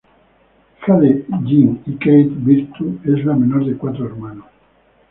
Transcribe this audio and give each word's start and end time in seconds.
Hija 0.79 0.99
de 0.99 1.25
Jim 1.45 1.77
y 1.85 1.93
Kate 1.97 2.27
Virtue, 2.37 2.97
es 3.03 3.23
la 3.23 3.35
menor 3.35 3.67
de 3.67 3.77
cuatro 3.77 4.07
hermanos. 4.07 4.47